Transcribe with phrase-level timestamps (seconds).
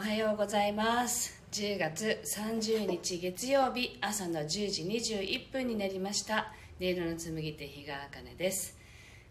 [0.00, 1.38] はようございます。
[1.52, 6.54] 10月30日月曜日朝の10時21分になりました。
[6.80, 8.78] 音色の紡手日川茜です。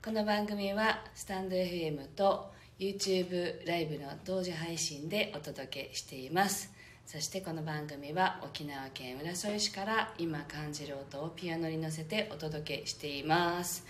[0.05, 6.71] この番組はスタンド FM と YouTube ライブの同時配信でお届けしています。
[7.07, 13.83] そしてこの番組は沖縄県浦添市から今感じる音をピアノに乗せてお届けしています。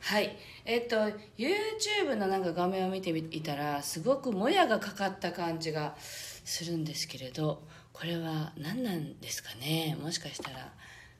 [0.00, 0.36] はい。
[0.64, 0.96] えっと
[1.36, 9.96] YouTube のなんか画面を見ていたらすごくもやがかかった感じがするんですけれどこれは何なんですかね？
[10.00, 10.72] もしかしたら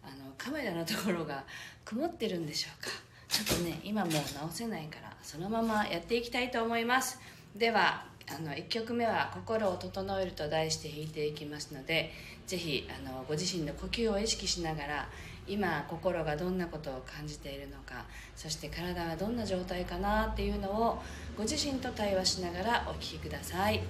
[0.02, 1.44] あのカメラのところが
[1.84, 2.90] 曇ってるんでしょうか？
[3.28, 7.20] ちょっとね今もう直せないからそのままやっていきたいと思います。
[7.54, 12.12] ではあの1曲目は「心を整える」と題して弾いていきますので
[12.46, 15.08] ぜひあのご自身の呼吸を意識しながら
[15.50, 18.06] 今心がどんなことを感じているのか
[18.36, 21.02] そして体はどんな状態かなっていうのを
[21.36, 23.80] ご自身と対話しながらお聴きください。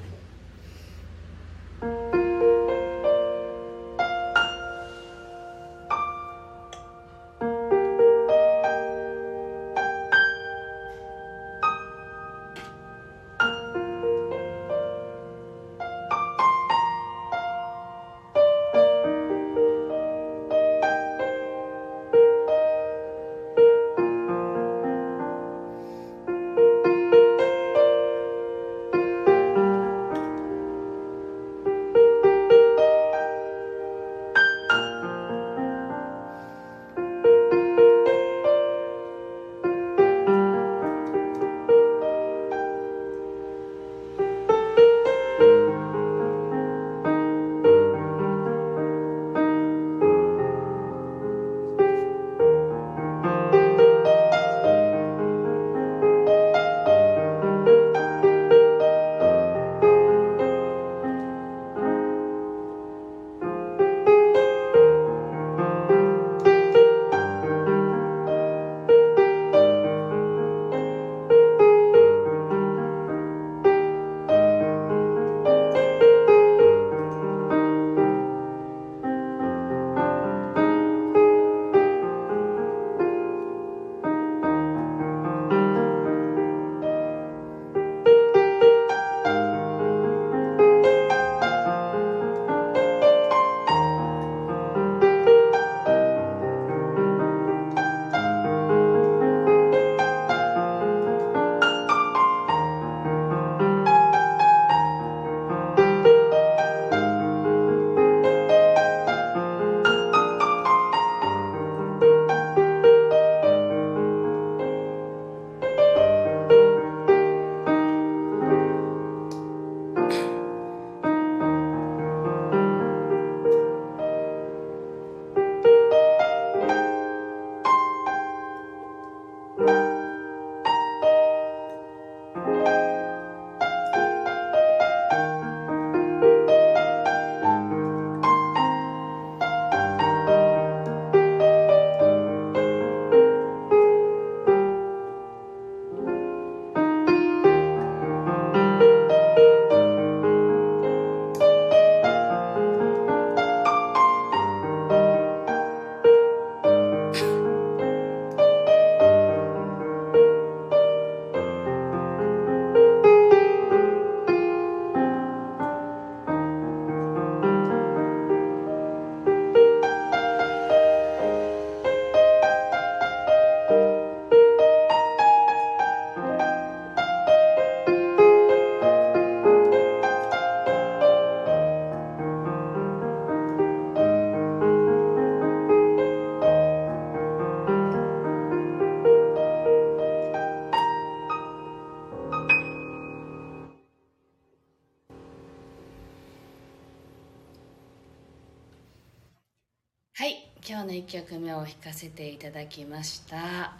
[200.81, 203.37] 今日の1曲目を弾かせていただきました。
[203.37, 203.75] は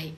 [0.00, 0.14] い。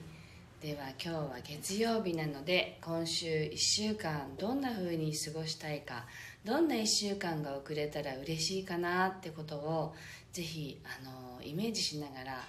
[0.61, 6.05] では今日は月曜日なので今週1週間どんな風に過ごしたいか
[6.45, 9.95] どんな1週間が遅れたら嬉しいかなってことを
[10.31, 12.43] ぜひあのイメージしながら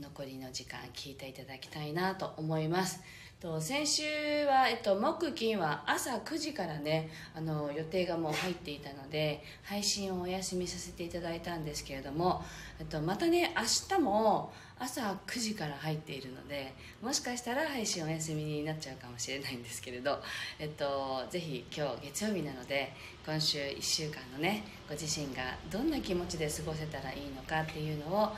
[0.00, 3.00] 残りの時間聞いていただきたいなと思います。
[3.40, 4.02] と先週
[4.46, 12.44] は、えっと、木金は朝9時からねあの予定がもう入っていたので配信をお休みさせていただいたんですけれども、
[12.78, 20.18] えっと、またね明日も朝9時から入っているのでもしかしたら配信お休みになっちゃうかもしれないんですけれど、
[20.58, 22.92] えっと、ぜひ今日月曜日なので
[23.24, 28.34] 今週1週間のねご自身がどんな気持ちで過ごせたらいいのかっていうのをあの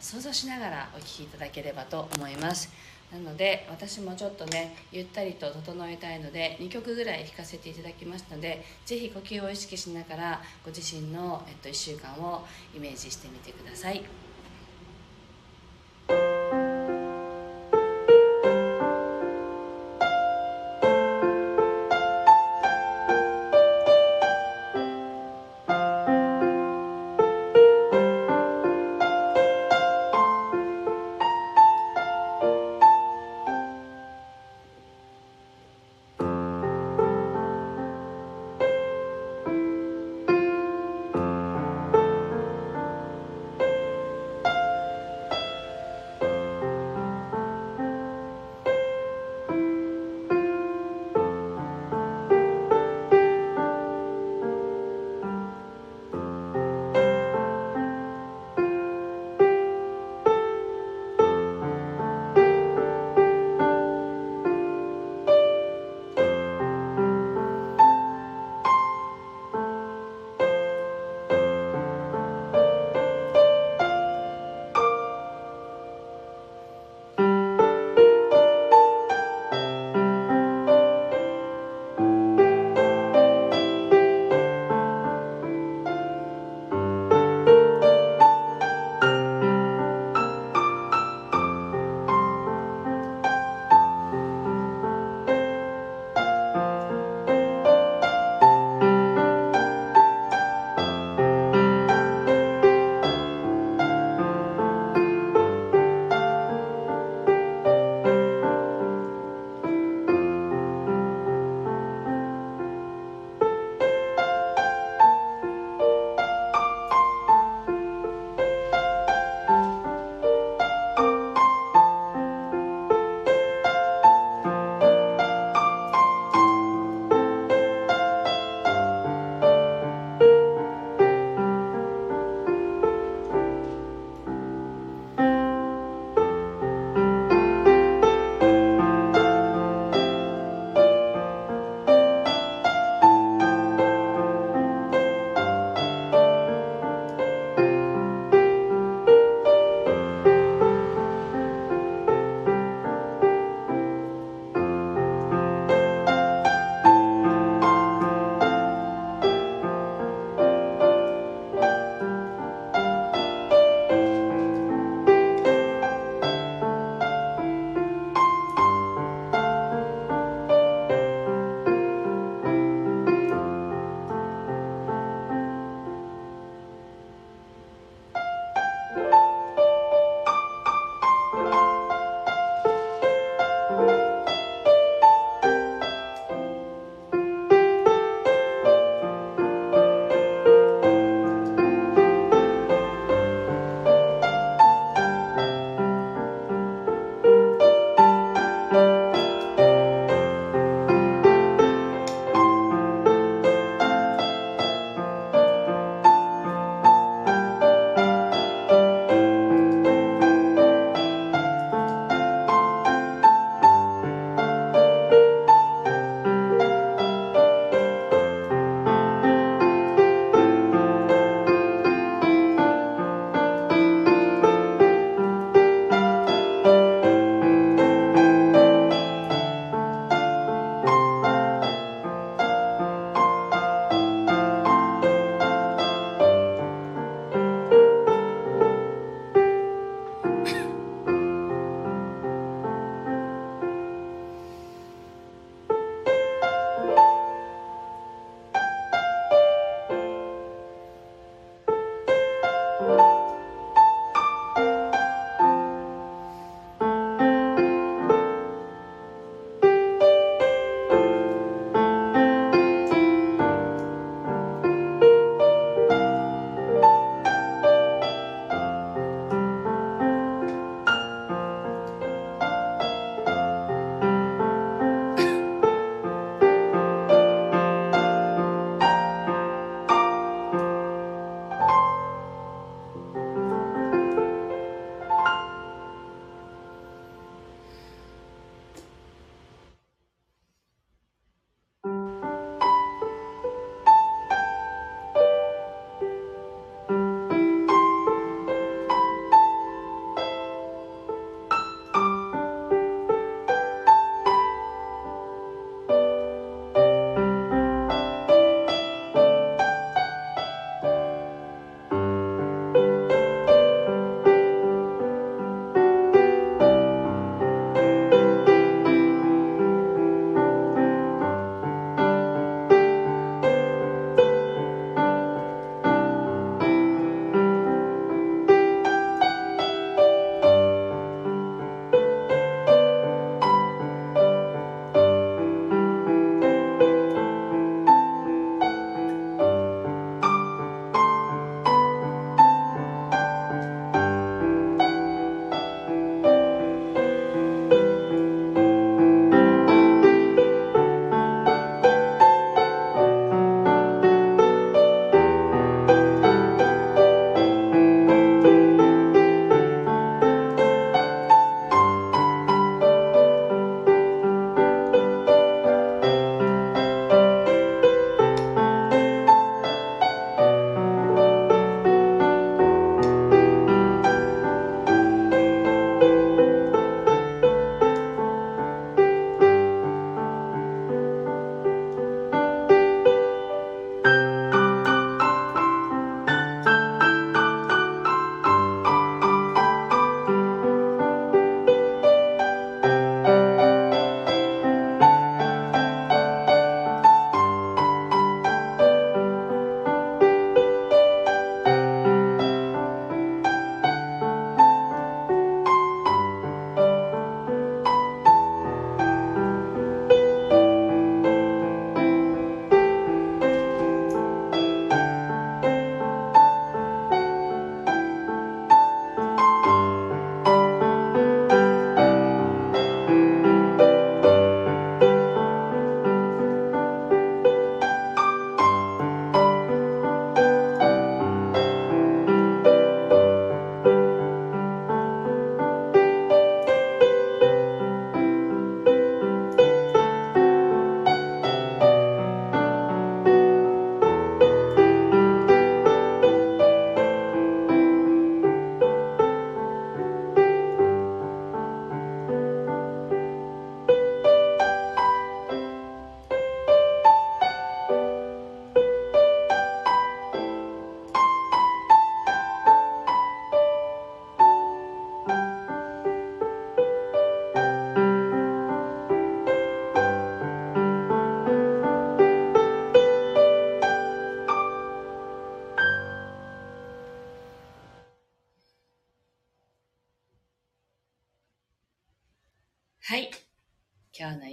[0.00, 2.70] 想像しながらお聞きいただければと思います。
[3.12, 14.29] なので私もちょっとねゆったりと整えたいので2曲ぐらい弾かせていただきましたので是非呼吸を意識しながらご自身の、えっと、1週間をイメージしてみてください。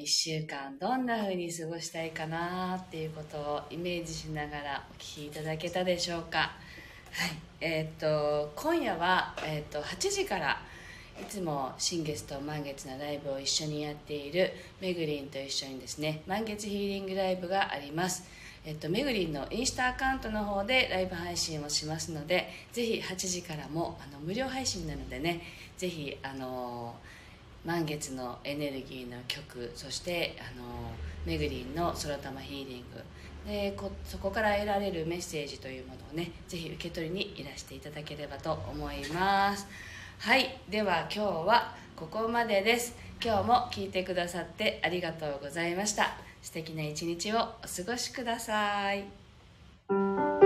[0.07, 6.39] 週間どんな風に過ごしたいかなっていうことをイメージしながらお聞きいただけたでしょうか。
[6.39, 6.51] はい。
[7.59, 10.61] えー、っと今夜は、えー、っと8時から
[11.19, 18.23] いつも新月と満月のライブを一緒にやっているめぐりんと一緒にですね満月ヒーリングライブがあります。
[18.65, 25.41] えっと、めぐりんのインスタアカウントの方でライブ配信をしますのでぜひ8時からもあの無料配信なのでね
[25.77, 26.93] ぜひあの
[27.67, 30.63] 満月のエネルギーの曲そしてあの
[31.25, 33.03] めぐりんの空玉ヒーリング。
[33.45, 39.67] でこそこから得られるメッセージというものをねぜひ受け取りにいらしていただければと思います。
[40.19, 42.95] はいでは今日はここまでです。
[43.21, 46.11] 今日も聞いてくださってありがとうございました。
[46.41, 47.51] 素敵な一日をお過
[47.85, 49.03] ごしください。
[49.89, 50.36] はい、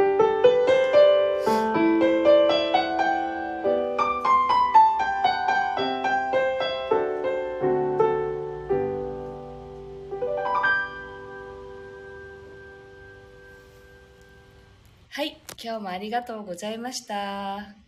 [15.63, 17.81] 今日もありがとうございました。